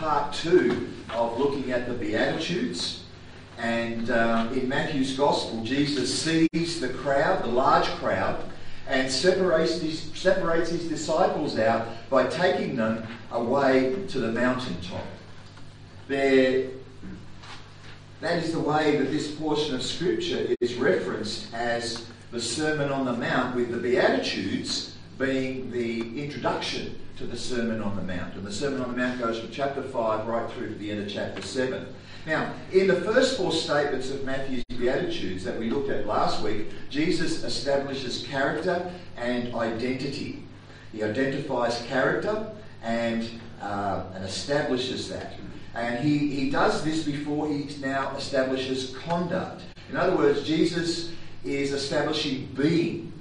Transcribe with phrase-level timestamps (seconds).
[0.00, 3.04] part two of looking at the Beatitudes.
[3.58, 8.42] And uh, in Matthew's Gospel, Jesus sees the crowd, the large crowd,
[8.88, 15.04] and separates his, separates his disciples out by taking them away to the mountaintop.
[16.08, 16.70] There,
[18.22, 23.04] that is the way that this portion of Scripture is referenced as the Sermon on
[23.04, 28.34] the Mount, with the Beatitudes being the introduction to the Sermon on the Mount.
[28.34, 31.02] And the Sermon on the Mount goes from chapter 5 right through to the end
[31.02, 31.86] of chapter 7.
[32.26, 36.68] Now, in the first four statements of Matthew's Beatitudes that we looked at last week,
[36.88, 40.42] Jesus establishes character and identity.
[40.92, 42.50] He identifies character
[42.82, 43.28] and,
[43.60, 45.34] uh, and establishes that.
[45.74, 49.60] And he, he does this before he now establishes conduct.
[49.90, 51.12] In other words, Jesus
[51.44, 53.12] is establishing being,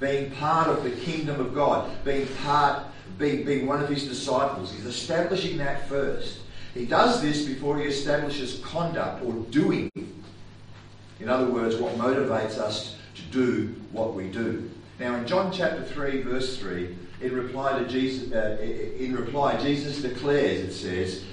[0.00, 4.72] being part of the kingdom of God, being part, being, one of his disciples.
[4.72, 6.40] He's establishing that first.
[6.74, 9.90] He does this before he establishes conduct or doing.
[11.20, 14.70] In other words, what motivates us to do what we do.
[14.98, 20.02] Now, in John chapter 3, verse 3, in reply to Jesus, uh, in reply, Jesus
[20.02, 21.24] declares, it says,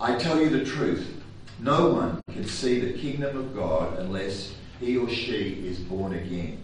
[0.00, 1.22] I tell you the truth,
[1.60, 6.60] no one can see the kingdom of God unless he or she is born again.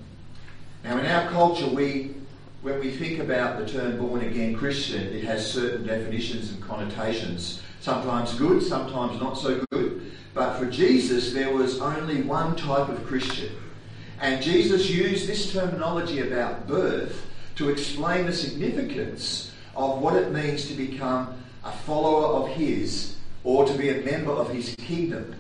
[0.84, 2.15] Now, in our culture, we,
[2.62, 7.60] when we think about the term born again Christian, it has certain definitions and connotations
[7.80, 10.12] sometimes good, sometimes not so good.
[10.32, 13.50] But for Jesus, there was only one type of Christian.
[14.20, 20.69] And Jesus used this terminology about birth to explain the significance of what it means
[20.69, 25.34] to become a follower of His or to be a member of His kingdom.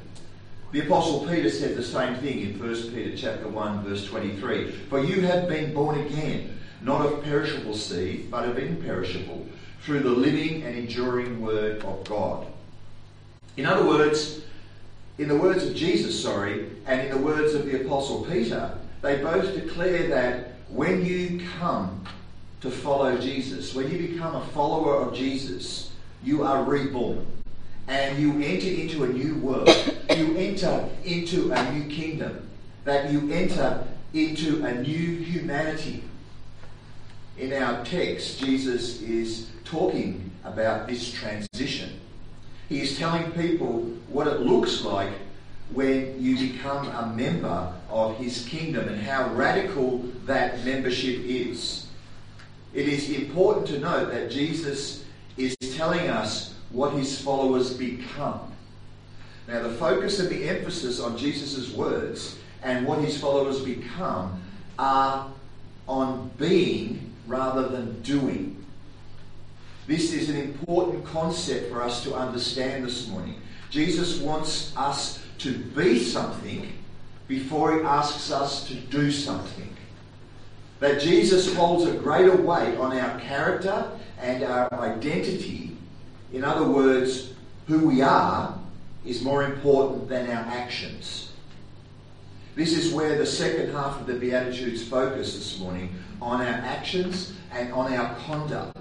[0.72, 4.72] The Apostle Peter said the same thing in 1 Peter chapter 1, verse 23.
[4.88, 9.46] For you have been born again, not of perishable seed, but of imperishable
[9.82, 12.46] through the living and enduring Word of God.
[13.56, 14.42] In other words,
[15.18, 19.18] in the words of Jesus, sorry, and in the words of the Apostle Peter, they
[19.18, 22.04] both declare that when you come
[22.60, 25.90] to follow Jesus, when you become a follower of Jesus,
[26.22, 27.26] you are reborn.
[27.88, 29.68] And you enter into a new world.
[30.16, 32.48] You enter into a new kingdom.
[32.84, 36.04] That you enter into a new humanity.
[37.38, 41.98] In our text, Jesus is talking about this transition.
[42.68, 45.12] He is telling people what it looks like
[45.72, 51.86] when you become a member of his kingdom and how radical that membership is.
[52.74, 55.04] It is important to note that Jesus
[55.38, 58.40] is telling us what his followers become.
[59.48, 64.40] Now, the focus and the emphasis on Jesus' words and what his followers become
[64.78, 65.30] are
[65.88, 68.62] on being rather than doing.
[69.86, 73.40] This is an important concept for us to understand this morning.
[73.70, 76.70] Jesus wants us to be something
[77.28, 79.74] before he asks us to do something.
[80.80, 83.90] That Jesus holds a greater weight on our character
[84.20, 85.74] and our identity.
[86.34, 87.32] In other words,
[87.66, 88.58] who we are
[89.06, 91.21] is more important than our actions.
[92.54, 97.32] This is where the second half of the Beatitudes focus this morning on our actions
[97.50, 98.76] and on our conduct.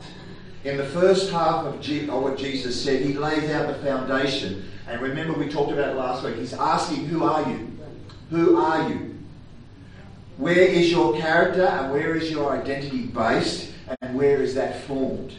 [0.65, 1.73] In the first half of,
[2.21, 4.69] what Jesus said, he lays out the foundation.
[4.87, 6.35] And remember, we talked about it last week.
[6.35, 7.71] He's asking, Who are you?
[8.29, 9.17] Who are you?
[10.37, 13.71] Where is your character and where is your identity based
[14.01, 15.33] and where is that formed?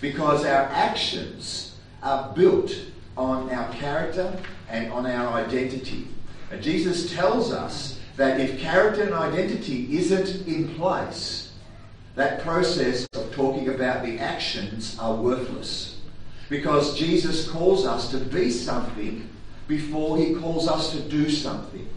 [0.00, 2.74] Because our actions are built
[3.18, 4.34] on our character
[4.70, 6.08] and on our identity.
[6.50, 11.52] And Jesus tells us that if character and identity isn't in place,
[12.14, 16.00] that process of talking about the actions are worthless.
[16.48, 19.28] Because Jesus calls us to be something
[19.68, 21.88] before he calls us to do something.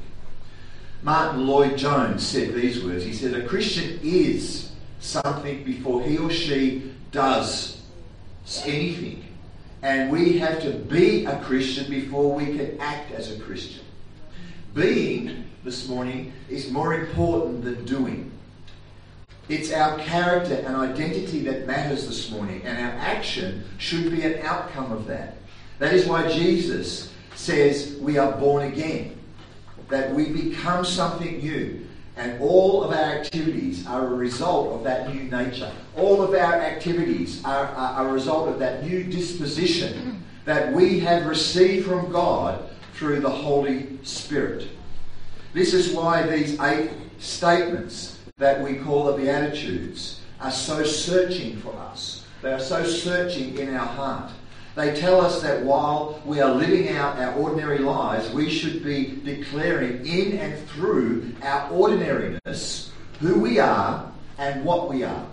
[1.03, 3.05] Martyn Lloyd-Jones said these words.
[3.05, 7.81] He said, A Christian is something before he or she does
[8.65, 9.23] anything.
[9.81, 13.85] And we have to be a Christian before we can act as a Christian.
[14.73, 18.31] Being, this morning, is more important than doing.
[19.49, 24.45] It's our character and identity that matters this morning, and our action should be an
[24.45, 25.37] outcome of that.
[25.79, 29.17] That is why Jesus says we are born again,
[29.87, 31.87] that we become something new.
[32.15, 35.71] And all of our activities are a result of that new nature.
[35.95, 41.25] All of our activities are, are a result of that new disposition that we have
[41.25, 42.68] received from God
[42.99, 44.67] through the Holy Spirit.
[45.53, 51.73] This is why these eight statements that we call the Beatitudes are so searching for
[51.77, 52.25] us.
[52.41, 54.31] They are so searching in our heart
[54.75, 59.19] They tell us that while we are living out our ordinary lives, we should be
[59.23, 65.25] declaring in and through our ordinariness who we are and what we are.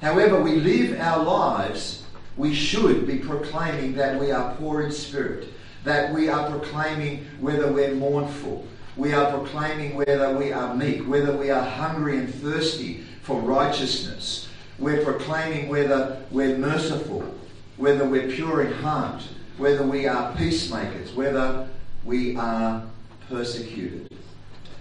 [0.00, 2.04] However, we live our lives,
[2.36, 5.48] we should be proclaiming that we are poor in spirit,
[5.84, 11.36] that we are proclaiming whether we're mournful, we are proclaiming whether we are meek, whether
[11.36, 14.48] we are hungry and thirsty for righteousness.
[14.78, 17.34] We're proclaiming whether we're merciful,
[17.76, 19.22] whether we're pure in heart,
[19.56, 21.68] whether we are peacemakers, whether
[22.04, 22.84] we are
[23.28, 24.12] persecuted.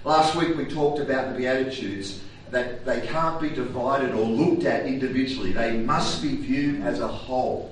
[0.03, 4.85] Last week we talked about the Beatitudes that they can't be divided or looked at
[4.85, 5.53] individually.
[5.53, 7.70] They must be viewed as a whole.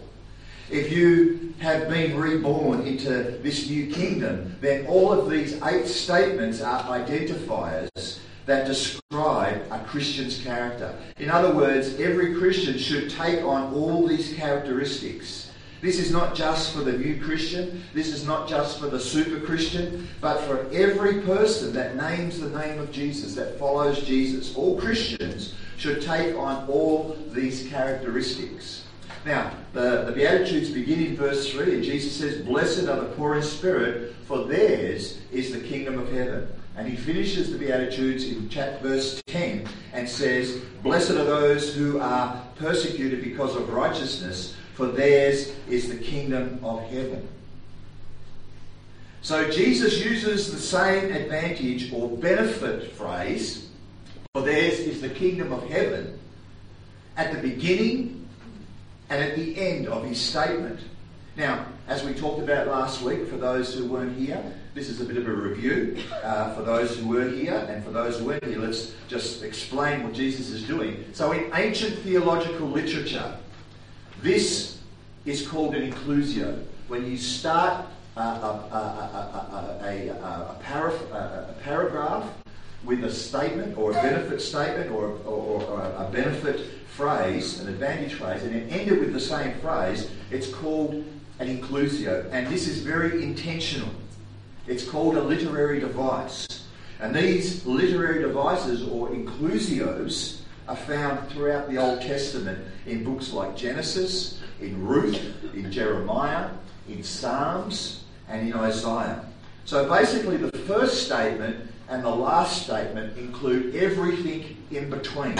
[0.71, 3.09] If you have been reborn into
[3.41, 10.41] this new kingdom, then all of these eight statements are identifiers that describe a Christian's
[10.43, 10.93] character.
[11.17, 15.51] In other words, every Christian should take on all these characteristics.
[15.81, 19.43] This is not just for the new Christian, this is not just for the super
[19.43, 24.55] Christian, but for every person that names the name of Jesus, that follows Jesus.
[24.55, 28.83] All Christians should take on all these characteristics.
[29.29, 33.35] Now, the, the Beatitudes begin in verse 3, and Jesus says, Blessed are the poor
[33.35, 36.51] in spirit, for theirs is the kingdom of heaven.
[36.75, 41.99] And he finishes the Beatitudes in chapter verse 10 and says, Blessed are those who
[41.99, 47.27] are persecuted because of righteousness, for theirs is the kingdom of heaven.
[49.21, 53.69] So Jesus uses the same advantage or benefit phrase,
[54.33, 56.17] for theirs is the kingdom of heaven,
[57.15, 58.18] at the beginning
[59.09, 60.79] and at the end of his statement.
[61.35, 65.05] Now, as we talked about last week, for those who weren't here, this is a
[65.05, 65.97] bit of a review.
[66.23, 70.03] Uh, for those who were here and for those who weren't here, let's just explain
[70.03, 71.05] what Jesus is doing.
[71.13, 73.35] So, in ancient theological literature,
[74.21, 74.79] this
[75.25, 76.63] is called an inclusio.
[76.87, 77.85] When you start
[78.17, 82.25] uh, uh, uh, a, a, a, a paragraph
[82.83, 86.65] with a statement or a benefit statement or, or, or a benefit
[86.99, 90.93] phrase, an advantage phrase, and it ended with the same phrase, it's called
[91.39, 92.29] an inclusio.
[92.33, 93.87] And this is very intentional.
[94.67, 96.45] It's called a literary device.
[96.99, 103.55] And these literary devices or inclusios are found throughout the Old Testament in books like
[103.55, 105.21] Genesis, in Ruth,
[105.53, 106.49] in Jeremiah,
[106.89, 109.23] in Psalms, and in Isaiah.
[109.63, 115.39] So basically, the first statement and the last statement include everything in between.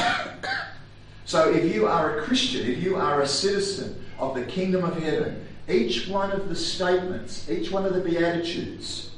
[1.29, 4.97] So if you are a Christian, if you are a citizen of the kingdom of
[4.97, 9.11] heaven, each one of the statements, each one of the Beatitudes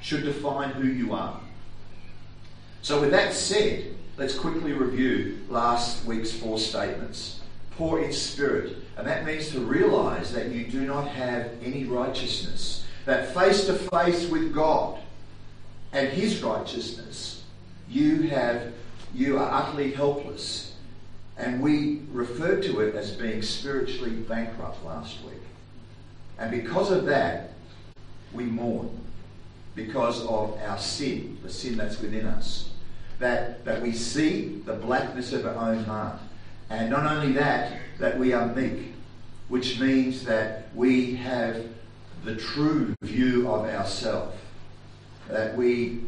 [0.00, 1.40] should define who you are.
[2.82, 7.40] So, with that said, let's quickly review last week's four statements.
[7.72, 12.86] Poor in spirit, and that means to realize that you do not have any righteousness,
[13.04, 15.00] that face to face with God
[15.92, 17.42] and His righteousness,
[17.88, 18.72] you have
[19.12, 20.73] you are utterly helpless
[21.36, 25.34] and we referred to it as being spiritually bankrupt last week.
[26.38, 27.50] And because of that,
[28.32, 28.90] we mourn
[29.74, 32.70] because of our sin, the sin that's within us.
[33.18, 36.18] That, that we see the blackness of our own heart.
[36.70, 38.92] And not only that, that we are meek,
[39.48, 41.64] which means that we have
[42.24, 44.36] the true view of ourselves.
[45.28, 46.02] That we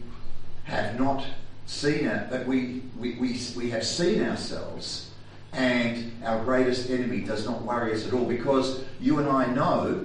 [0.64, 1.24] have not
[1.66, 5.10] seen it, that we, we, we, we have seen ourselves
[5.52, 10.04] and our greatest enemy does not worry us at all because you and I know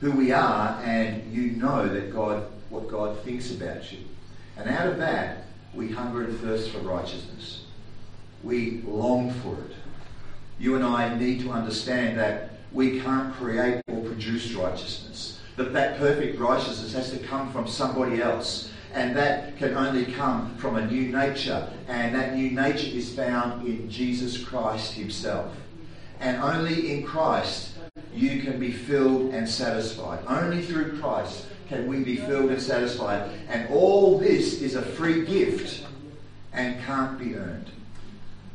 [0.00, 3.98] who we are and you know that God what God thinks about you.
[4.56, 7.64] And out of that we hunger and thirst for righteousness.
[8.42, 9.76] We long for it.
[10.58, 15.40] You and I need to understand that we can't create or produce righteousness.
[15.56, 20.56] That that perfect righteousness has to come from somebody else and that can only come
[20.56, 25.52] from a new nature, and that new nature is found in Jesus Christ Himself.
[26.20, 27.76] And only in Christ
[28.14, 30.20] you can be filled and satisfied.
[30.28, 33.30] Only through Christ can we be filled and satisfied.
[33.48, 35.84] And all this is a free gift
[36.52, 37.70] and can't be earned.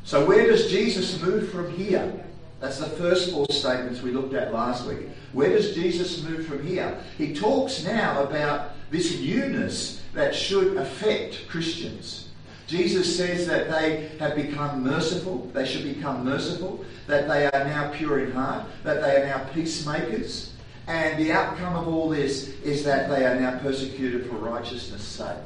[0.06, 2.26] So, where does Jesus move from here?
[2.60, 5.08] That's the first four statements we looked at last week.
[5.32, 6.98] Where does Jesus move from here?
[7.18, 12.30] He talks now about this newness that should affect Christians.
[12.68, 17.92] Jesus says that they have become merciful, they should become merciful, that they are now
[17.92, 20.54] pure in heart, that they are now peacemakers,
[20.90, 25.38] and the outcome of all this is that they are now persecuted for righteousness' sake.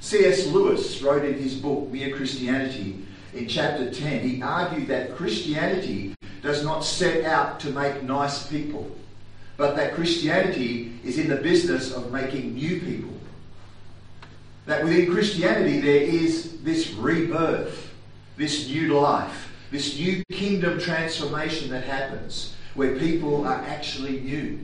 [0.00, 0.46] C.S.
[0.46, 6.64] Lewis wrote in his book, Mere Christianity, in chapter 10, he argued that Christianity does
[6.64, 8.90] not set out to make nice people,
[9.56, 13.12] but that Christianity is in the business of making new people.
[14.66, 17.90] That within Christianity there is this rebirth,
[18.36, 24.58] this new life, this new kingdom transformation that happens where people are actually new.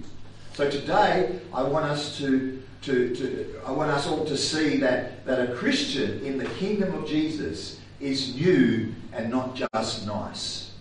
[0.55, 5.25] So today I want us to, to, to I want us all to see that,
[5.25, 10.73] that a Christian in the kingdom of Jesus is new and not just nice.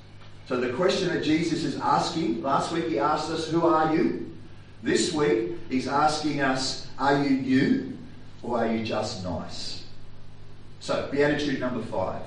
[0.48, 4.36] So the question that Jesus is asking, last week he asked us, Who are you?
[4.82, 7.98] This week he's asking us, Are you new
[8.42, 9.84] or are you just nice?
[10.80, 12.22] So, Beatitude number five,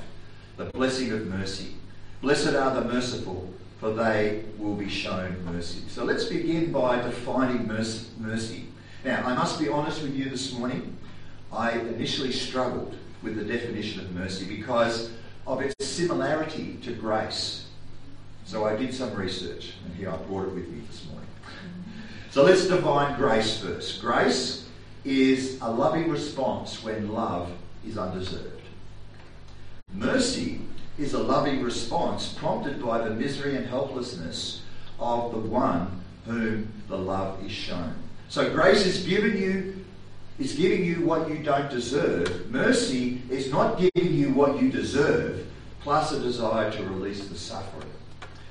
[0.57, 1.75] the blessing of mercy.
[2.21, 5.83] Blessed are the merciful, for they will be shown mercy.
[5.89, 8.67] So let's begin by defining mercy.
[9.03, 10.95] Now, I must be honest with you this morning.
[11.51, 15.11] I initially struggled with the definition of mercy because
[15.47, 17.67] of its similarity to grace.
[18.45, 21.29] So I did some research, and here I brought it with me this morning.
[22.31, 24.01] So let's define grace first.
[24.01, 24.69] Grace
[25.05, 27.51] is a loving response when love
[27.87, 28.63] is undeserved.
[29.93, 30.61] Mercy
[30.99, 34.63] is a loving response prompted by the misery and helplessness
[34.99, 37.95] of the one whom the love is shown.
[38.29, 39.80] So grace is given you
[40.41, 42.51] is giving you what you don't deserve.
[42.51, 45.47] Mercy is not giving you what you deserve,
[45.81, 47.91] plus a desire to release the suffering.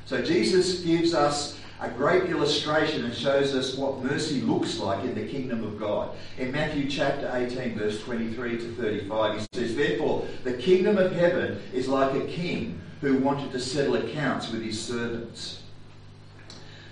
[0.06, 5.16] So Jesus gives us a great illustration and shows us what mercy looks like in
[5.16, 6.12] the kingdom of God.
[6.38, 11.60] In Matthew chapter 18, verse 23 to 35, he says, Therefore, the kingdom of heaven
[11.74, 15.64] is like a king who wanted to settle accounts with his servants.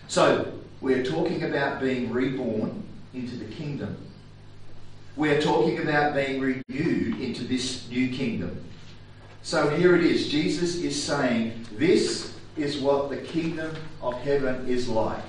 [0.07, 4.06] So, we're talking about being reborn into the kingdom.
[5.17, 8.63] We're talking about being renewed into this new kingdom.
[9.41, 10.29] So here it is.
[10.29, 15.23] Jesus is saying, This is what the kingdom of heaven is like.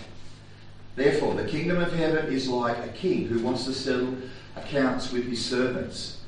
[0.94, 4.14] Therefore, the kingdom of heaven is like a king who wants to settle
[4.56, 6.20] accounts with his servants.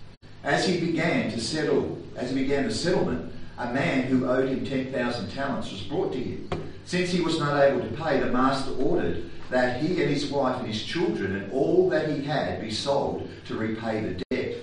[0.42, 4.64] As he began to settle, as he began the settlement, a man who owed him
[4.64, 6.48] 10,000 talents was brought to him.
[6.90, 10.58] Since he was not able to pay, the master ordered that he and his wife
[10.58, 14.56] and his children and all that he had be sold to repay the debt.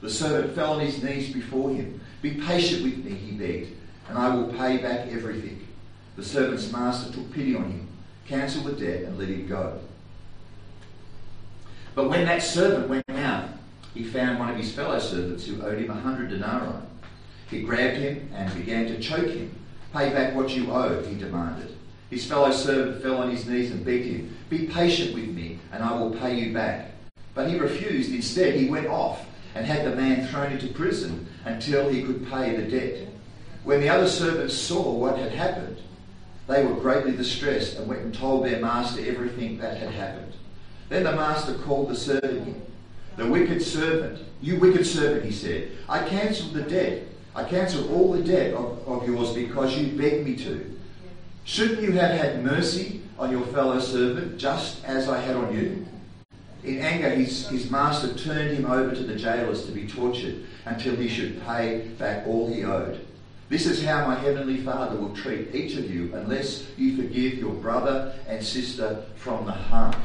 [0.00, 2.00] The servant fell on his knees before him.
[2.22, 3.76] Be patient with me, he begged,
[4.08, 5.68] and I will pay back everything.
[6.16, 7.88] The servant's master took pity on him,
[8.26, 9.80] cancelled the debt, and let him go.
[11.94, 13.50] But when that servant went out,
[13.92, 16.80] he found one of his fellow servants who owed him a hundred denarii.
[17.50, 19.59] He grabbed him and began to choke him.
[19.92, 21.76] Pay back what you owe, he demanded.
[22.10, 25.82] His fellow servant fell on his knees and begged him, Be patient with me, and
[25.82, 26.92] I will pay you back.
[27.34, 28.12] But he refused.
[28.12, 32.56] Instead, he went off and had the man thrown into prison until he could pay
[32.56, 33.08] the debt.
[33.64, 35.78] When the other servants saw what had happened,
[36.46, 40.32] they were greatly distressed and went and told their master everything that had happened.
[40.88, 42.62] Then the master called the servant in.
[43.16, 47.02] The wicked servant, you wicked servant, he said, I cancelled the debt.
[47.34, 50.78] I cancel all the debt of, of yours because you begged me to.
[51.44, 55.86] Shouldn't you have had mercy on your fellow servant just as I had on you?
[56.62, 60.94] In anger, his, his master turned him over to the jailers to be tortured until
[60.96, 63.06] he should pay back all he owed.
[63.48, 67.54] This is how my heavenly Father will treat each of you unless you forgive your
[67.54, 69.96] brother and sister from the heart.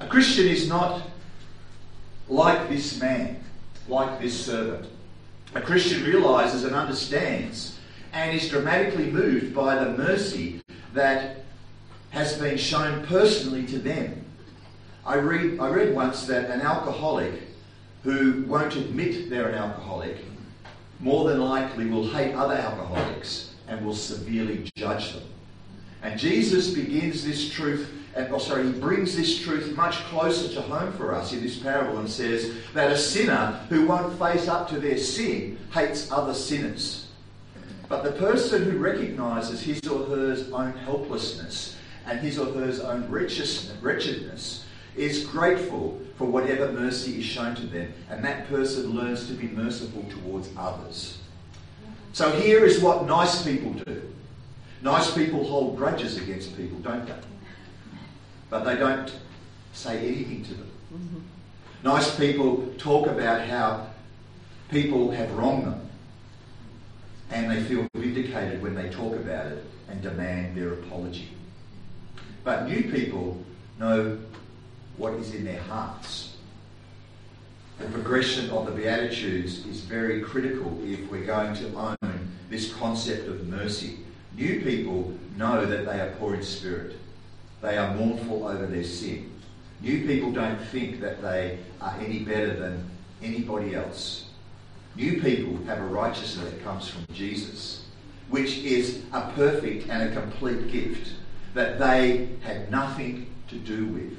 [0.00, 1.08] A Christian is not
[2.32, 3.36] like this man,
[3.88, 4.86] like this servant.
[5.54, 7.78] A Christian realizes and understands
[8.14, 10.62] and is dramatically moved by the mercy
[10.94, 11.44] that
[12.10, 14.24] has been shown personally to them.
[15.04, 17.34] I read, I read once that an alcoholic
[18.02, 20.16] who won't admit they're an alcoholic
[21.00, 25.24] more than likely will hate other alcoholics and will severely judge them.
[26.02, 30.92] And Jesus begins this truth, oh, sorry, he brings this truth much closer to home
[30.92, 34.78] for us in this parable and says that a sinner who won't face up to
[34.78, 37.08] their sin hates other sinners.
[37.88, 41.76] But the person who recognizes his or her own helplessness
[42.06, 44.64] and his or her own wretchedness
[44.96, 49.48] is grateful for whatever mercy is shown to them, and that person learns to be
[49.48, 51.18] merciful towards others.
[52.12, 54.02] So here is what nice people do.
[54.82, 57.14] Nice people hold grudges against people, don't they?
[58.52, 59.10] But they don't
[59.72, 60.70] say anything to them.
[60.92, 61.18] Mm-hmm.
[61.84, 63.86] Nice people talk about how
[64.68, 65.88] people have wronged them,
[67.30, 71.28] and they feel vindicated when they talk about it and demand their apology.
[72.44, 73.42] But new people
[73.80, 74.18] know
[74.98, 76.36] what is in their hearts.
[77.78, 83.28] The progression of the Beatitudes is very critical if we're going to own this concept
[83.28, 84.00] of mercy.
[84.36, 86.98] New people know that they are poor in spirit.
[87.62, 89.30] They are mournful over their sin.
[89.80, 92.90] New people don't think that they are any better than
[93.22, 94.26] anybody else.
[94.96, 97.86] New people have a righteousness that comes from Jesus,
[98.28, 101.12] which is a perfect and a complete gift
[101.54, 104.18] that they had nothing to do with.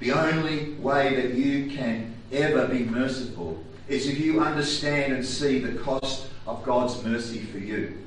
[0.00, 5.58] The only way that you can ever be merciful is if you understand and see
[5.58, 7.98] the cost of God's mercy for you.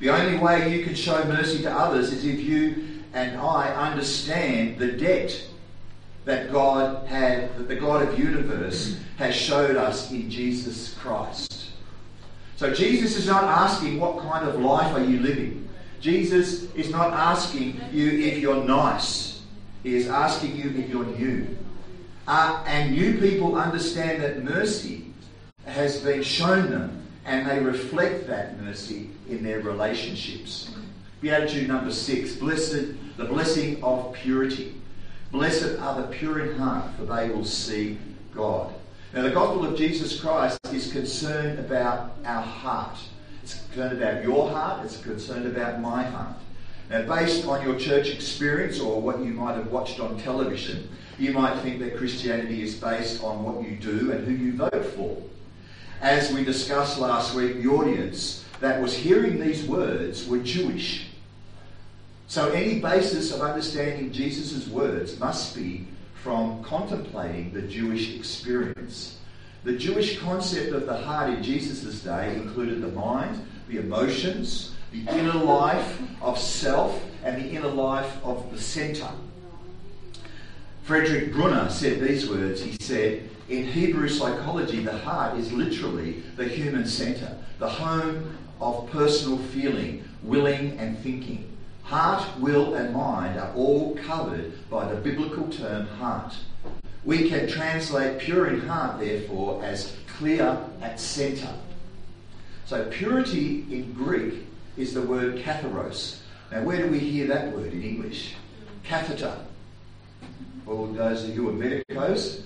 [0.00, 2.84] The only way you can show mercy to others is if you
[3.14, 5.42] and I understand the debt
[6.26, 11.70] that God had, that the God of universe has showed us in Jesus Christ.
[12.56, 15.68] So Jesus is not asking what kind of life are you living.
[16.00, 19.42] Jesus is not asking you if you're nice.
[19.82, 21.56] He is asking you if you're new.
[22.28, 25.06] Uh, and new people understand that mercy
[25.64, 26.95] has been shown them
[27.26, 30.70] and they reflect that mercy in their relationships.
[31.20, 34.80] Beatitude number six, blessed, the blessing of purity.
[35.32, 37.98] Blessed are the pure in heart, for they will see
[38.32, 38.72] God.
[39.12, 42.98] Now, the gospel of Jesus Christ is concerned about our heart.
[43.42, 46.36] It's concerned about your heart, it's concerned about my heart.
[46.90, 51.32] Now, based on your church experience or what you might have watched on television, you
[51.32, 55.20] might think that Christianity is based on what you do and who you vote for.
[56.00, 61.06] As we discussed last week, the audience that was hearing these words were Jewish.
[62.28, 65.86] So any basis of understanding Jesus' words must be
[66.22, 69.18] from contemplating the Jewish experience.
[69.64, 75.06] The Jewish concept of the heart in Jesus' day included the mind, the emotions, the
[75.08, 79.10] inner life of self, and the inner life of the centre.
[80.82, 82.62] Frederick Bruner said these words.
[82.62, 88.90] He said, In Hebrew psychology, the heart is literally the human centre, the home of
[88.90, 91.56] personal feeling, willing, and thinking.
[91.84, 96.36] Heart, will, and mind are all covered by the biblical term heart.
[97.04, 101.54] We can translate pure in heart, therefore, as clear at centre.
[102.64, 104.44] So, purity in Greek
[104.76, 106.18] is the word katharos.
[106.50, 108.34] Now, where do we hear that word in English?
[108.82, 109.38] Catheter.
[110.66, 112.42] All those of you are medicos,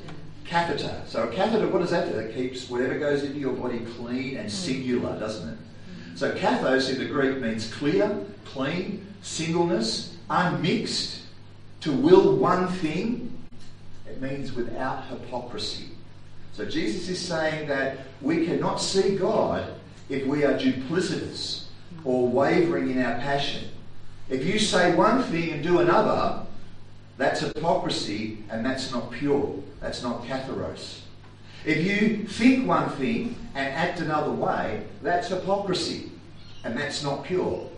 [0.51, 1.01] catheter.
[1.07, 2.19] So, a catheter, what does that do?
[2.19, 4.53] It keeps whatever goes into your body clean and mm.
[4.53, 5.57] singular, doesn't it?
[5.57, 6.19] Mm.
[6.19, 11.23] So, katharos in the Greek means clear, clean, singleness, unmixed,
[11.83, 13.33] to will one thing,
[14.07, 15.87] it means without hypocrisy.
[16.53, 19.73] So Jesus is saying that we cannot see God
[20.09, 21.65] if we are duplicitous
[22.05, 23.69] or wavering in our passion.
[24.29, 26.45] If you say one thing and do another,
[27.17, 29.55] that's hypocrisy and that's not pure.
[29.81, 31.01] That's not katharos.
[31.65, 36.11] If you think one thing and act another way, that's hypocrisy
[36.65, 37.69] and that's not pure.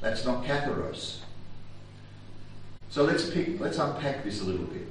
[0.00, 1.18] That's not katharos.
[2.90, 4.86] So let's pick, let's unpack this a little bit.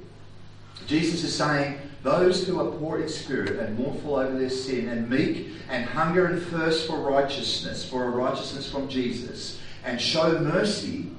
[0.86, 5.08] Jesus is saying, those who are poor in spirit and mournful over their sin and
[5.08, 11.10] meek and hunger and thirst for righteousness, for a righteousness from Jesus, and show mercy,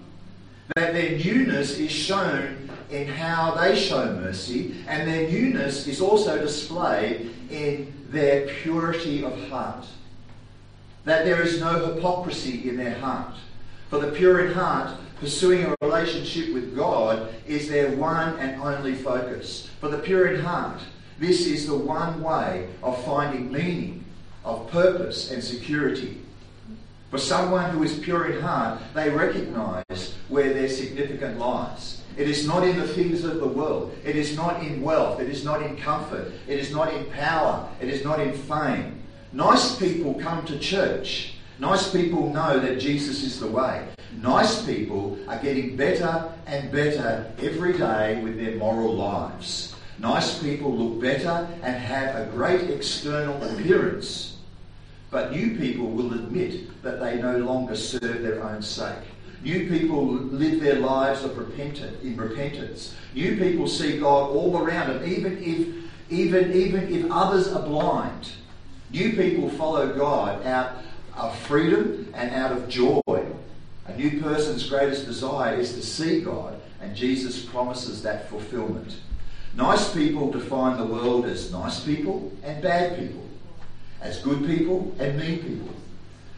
[0.75, 2.62] that their newness is shown
[2.93, 9.49] in how they show mercy, and their newness is also displayed in their purity of
[9.49, 9.86] heart.
[11.03, 13.34] That there is no hypocrisy in their heart.
[13.89, 18.93] For the pure in heart, pursuing a relationship with God is their one and only
[18.93, 19.71] focus.
[19.82, 20.79] For the pure in heart,
[21.17, 24.06] this is the one way of finding meaning,
[24.45, 26.21] of purpose and security.
[27.10, 32.02] For someone who is pure in heart, they recognize where their significant lies.
[32.17, 33.95] It is not in the things of the world.
[34.06, 35.19] It is not in wealth.
[35.19, 36.32] It is not in comfort.
[36.47, 37.67] It is not in power.
[37.82, 39.02] It is not in fame.
[39.32, 43.88] Nice people come to church Nice people know that Jesus is the way.
[44.21, 49.76] Nice people are getting better and better every day with their moral lives.
[49.99, 54.38] Nice people look better and have a great external appearance.
[55.12, 59.12] But new people will admit that they no longer serve their own sake.
[59.43, 62.95] New people live their lives of repentant, in repentance.
[63.13, 65.67] New people see God all around them, even if,
[66.10, 68.32] even, even if others are blind.
[68.91, 70.77] New people follow God out
[71.17, 73.01] of freedom and out of joy.
[73.86, 78.95] A new person's greatest desire is to see God, and Jesus promises that fulfillment.
[79.56, 83.27] Nice people define the world as nice people and bad people,
[84.01, 85.69] as good people and mean people.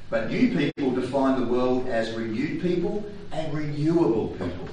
[0.10, 4.68] But new people define the world as renewed people and renewable people.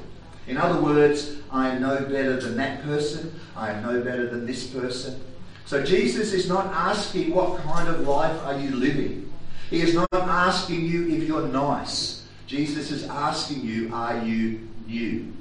[0.49, 4.45] In other words, I am no better than that person, I am no better than
[4.45, 5.21] this person.
[5.67, 9.33] So Jesus is not asking what kind of life are you living.
[9.71, 12.27] He is not asking you if you're nice.
[12.49, 15.33] Jesus is asking you, are you new?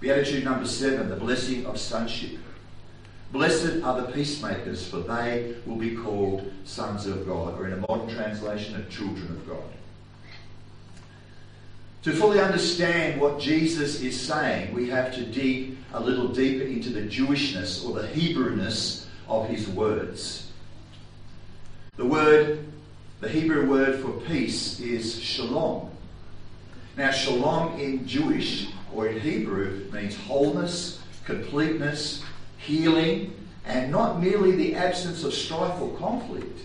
[0.00, 2.38] Beatitude number seven, the blessing of sonship.
[3.30, 7.76] Blessed are the peacemakers, for they will be called sons of God, or in a
[7.76, 9.62] modern translation, of children of God.
[12.02, 16.88] To fully understand what Jesus is saying, we have to dig a little deeper into
[16.88, 20.50] the Jewishness or the Hebrewness of his words.
[21.96, 22.64] The word,
[23.20, 25.90] the Hebrew word for peace is shalom.
[26.96, 32.22] Now, shalom in Jewish or in Hebrew means wholeness, completeness,
[32.56, 33.34] healing,
[33.66, 36.60] and not merely the absence of strife or conflict.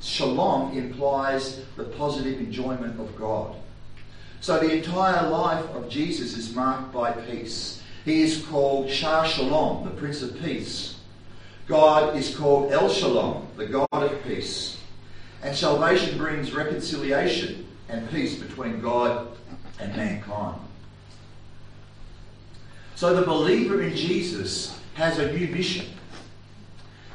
[0.00, 3.56] Shalom implies the positive enjoyment of God.
[4.46, 7.82] So the entire life of Jesus is marked by peace.
[8.04, 11.00] He is called Sar Shalom, the Prince of Peace.
[11.66, 14.78] God is called El Shalom, the God of peace.
[15.42, 19.26] And salvation brings reconciliation and peace between God
[19.80, 20.60] and mankind.
[22.94, 25.86] So the believer in Jesus has a new mission.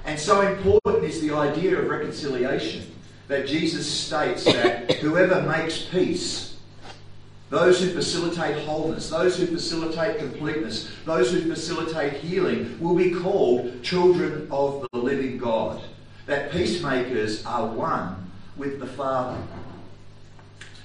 [0.03, 2.91] And so important is the idea of reconciliation
[3.29, 6.50] that Jesus states that whoever makes peace
[7.51, 13.83] those who facilitate wholeness, those who facilitate completeness, those who facilitate healing will be called
[13.83, 15.81] children of the living God.
[16.27, 19.37] That peacemakers are one with the Father.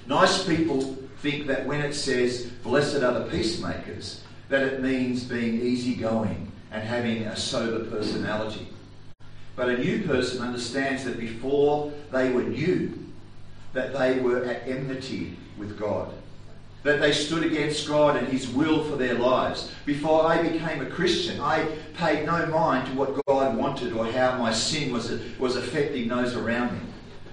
[0.07, 5.61] Nice people think that when it says, blessed are the peacemakers, that it means being
[5.61, 8.67] easygoing and having a sober personality.
[9.55, 12.91] But a new person understands that before they were new,
[13.71, 16.11] that they were at enmity with God
[16.83, 19.71] that they stood against God and His will for their lives.
[19.85, 24.37] Before I became a Christian, I paid no mind to what God wanted or how
[24.37, 26.79] my sin was, was affecting those around me.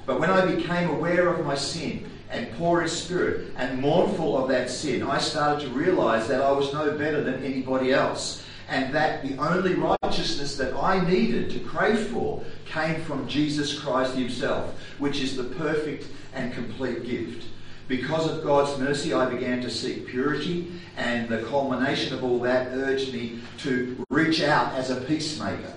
[0.07, 4.49] But when I became aware of my sin and poor in spirit and mournful of
[4.49, 8.43] that sin, I started to realize that I was no better than anybody else.
[8.69, 14.15] And that the only righteousness that I needed to crave for came from Jesus Christ
[14.15, 17.47] Himself, which is the perfect and complete gift.
[17.87, 22.69] Because of God's mercy, I began to seek purity, and the culmination of all that
[22.69, 25.75] urged me to reach out as a peacemaker.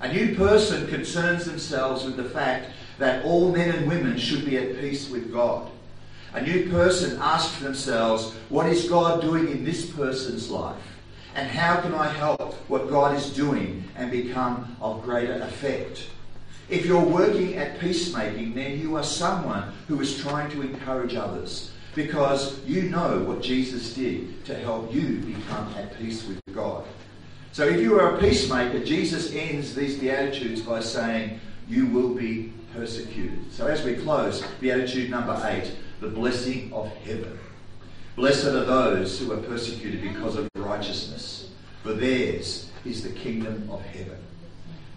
[0.00, 4.56] A new person concerns themselves with the fact that all men and women should be
[4.56, 5.70] at peace with God.
[6.34, 10.76] A new person asks themselves, what is God doing in this person's life?
[11.34, 16.08] And how can I help what God is doing and become of greater effect?
[16.68, 21.70] If you're working at peacemaking, then you are someone who is trying to encourage others
[21.94, 26.84] because you know what Jesus did to help you become at peace with God.
[27.52, 32.52] So if you are a peacemaker, Jesus ends these Beatitudes by saying, You will be
[32.74, 33.50] persecuted.
[33.52, 37.38] So as we close, Beatitude number eight, the blessing of heaven.
[38.16, 41.48] Blessed are those who are persecuted because of righteousness,
[41.82, 44.18] for theirs is the kingdom of heaven.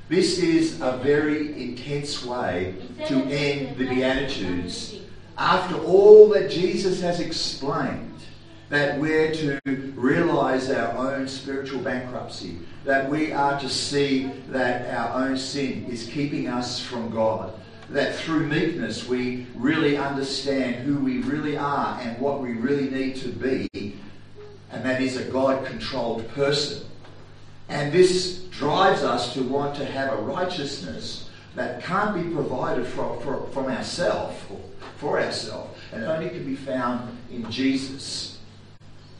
[0.10, 2.74] This is a very intense way
[3.06, 4.96] to end the Beatitudes.
[5.38, 8.20] After all that Jesus has explained,
[8.70, 9.60] that we're to
[9.96, 16.10] realize our own spiritual bankruptcy, that we are to see that our own sin is
[16.10, 17.54] keeping us from God,
[17.92, 23.16] that through meekness we really understand who we really are and what we really need
[23.18, 23.96] to be,
[24.72, 26.84] and that is a God controlled person.
[27.70, 33.20] And this drives us to want to have a righteousness that can't be provided from,
[33.22, 34.38] for, from ourselves,
[34.98, 38.40] for ourselves, and only can be found in Jesus.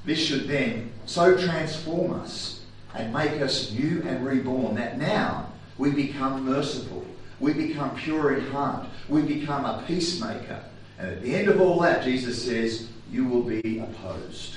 [0.04, 2.62] This should then so transform us
[2.96, 7.06] and make us new and reborn that now we become merciful,
[7.40, 10.64] we become pure in heart, we become a peacemaker.
[10.98, 14.56] And at the end of all that, Jesus says, you will be opposed.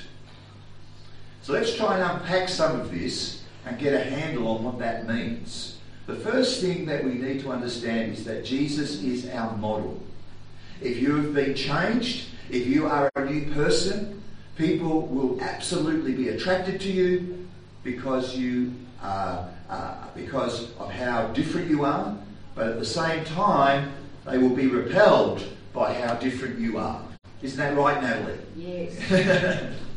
[1.43, 5.07] So let's try and unpack some of this and get a handle on what that
[5.07, 5.77] means.
[6.05, 10.01] The first thing that we need to understand is that Jesus is our model.
[10.81, 14.21] If you have been changed, if you are a new person,
[14.57, 17.47] people will absolutely be attracted to you
[17.83, 22.17] because you are, uh, because of how different you are.
[22.53, 23.93] But at the same time,
[24.25, 27.01] they will be repelled by how different you are.
[27.41, 28.39] Isn't that right, Natalie?
[28.55, 29.73] Yes.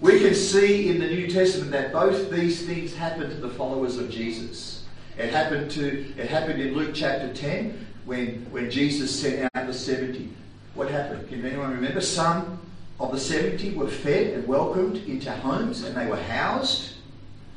[0.00, 3.96] We can see in the New Testament that both these things happened to the followers
[3.96, 4.84] of Jesus.
[5.16, 9.72] It happened to it happened in Luke chapter 10 when, when Jesus sent out the
[9.72, 10.28] 70.
[10.74, 11.28] What happened?
[11.28, 12.02] Can anyone remember?
[12.02, 12.60] Some
[13.00, 16.92] of the 70 were fed and welcomed into homes and they were housed.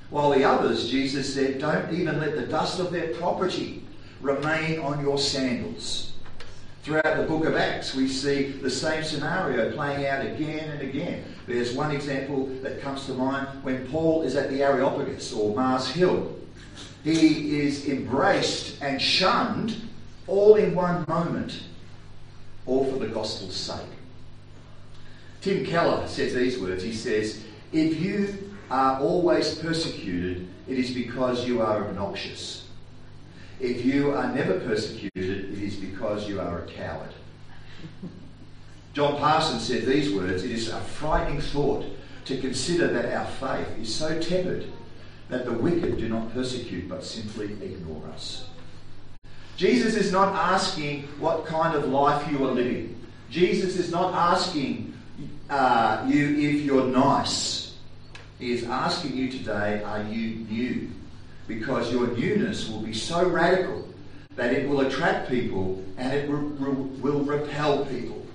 [0.09, 3.83] While the others, Jesus said, don't even let the dust of their property
[4.21, 6.08] remain on your sandals.
[6.83, 11.23] Throughout the book of Acts, we see the same scenario playing out again and again.
[11.45, 15.89] There's one example that comes to mind when Paul is at the Areopagus or Mars
[15.89, 16.35] Hill.
[17.03, 19.75] He is embraced and shunned
[20.25, 21.63] all in one moment,
[22.65, 23.79] all for the gospel's sake.
[25.41, 26.83] Tim Keller says these words.
[26.83, 32.67] He says, If you are always persecuted, it is because you are obnoxious.
[33.59, 35.09] If you are never persecuted,
[35.79, 37.09] because you are a coward.
[38.93, 41.85] John Parsons said these words It is a frightening thought
[42.25, 44.71] to consider that our faith is so tepid
[45.29, 48.47] that the wicked do not persecute but simply ignore us.
[49.57, 52.99] Jesus is not asking what kind of life you are living.
[53.29, 54.93] Jesus is not asking
[55.49, 57.75] uh, you if you're nice.
[58.39, 60.89] He is asking you today, are you new?
[61.47, 63.88] Because your newness will be so radical
[64.39, 68.25] that it will attract people and it re- re- will repel people.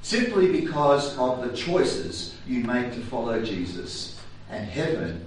[0.00, 5.26] Simply because of the choices you make to follow Jesus and heaven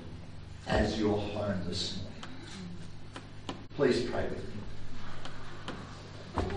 [0.65, 3.59] as your home this morning.
[3.75, 4.45] Please pray with
[6.45, 6.49] me.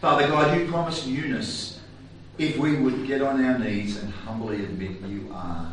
[0.00, 1.78] Father God, you promised newness
[2.38, 5.72] if we would get on our knees and humbly admit you are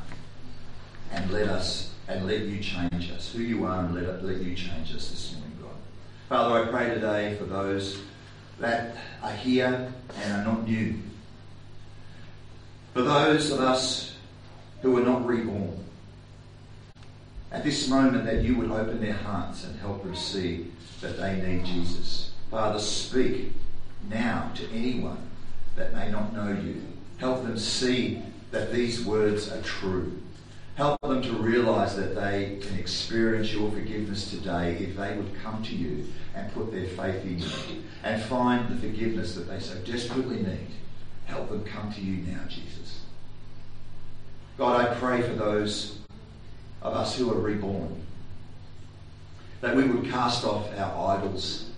[1.12, 4.56] and let us and let you change us, who you are and let, let you
[4.56, 5.76] change us this morning, God.
[6.30, 8.00] Father, I pray today for those
[8.60, 10.96] that are here and are not new.
[12.94, 14.16] For those of us
[14.82, 15.80] who are not reborn.
[17.52, 21.42] At this moment that you would open their hearts and help them see that they
[21.42, 22.32] need Jesus.
[22.52, 23.54] Father, speak
[24.10, 25.18] now to anyone
[25.76, 26.82] that may not know you.
[27.18, 30.20] Help them see that these words are true.
[30.76, 35.62] Help them to realize that they can experience your forgiveness today if they would come
[35.64, 39.76] to you and put their faith in you and find the forgiveness that they so
[39.80, 40.68] desperately need.
[41.26, 43.02] Help them come to you now, Jesus.
[44.58, 46.00] God, I pray for those
[46.82, 48.04] of us who are reborn
[49.62, 51.70] that we would cast off our idols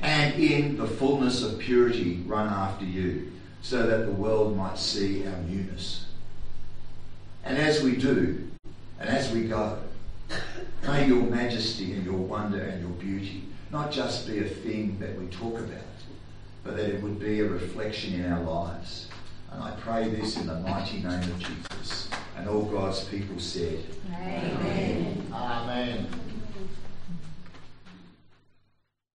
[0.00, 3.30] and in the fullness of purity run after you
[3.60, 6.01] so that the world might see our newness.
[7.44, 8.48] And as we do,
[9.00, 9.78] and as we go,
[10.86, 15.18] may your majesty and your wonder and your beauty not just be a thing that
[15.18, 15.80] we talk about,
[16.62, 19.08] but that it would be a reflection in our lives.
[19.50, 22.08] And I pray this in the mighty name of Jesus.
[22.36, 23.80] And all God's people said,
[24.14, 25.26] Amen.
[25.32, 26.06] Amen.